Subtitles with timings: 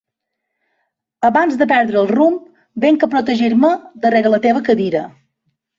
[1.29, 2.41] Abans de perdre el rumb
[2.89, 3.75] vinc a protegir-me
[4.11, 5.07] rere la teva cadira.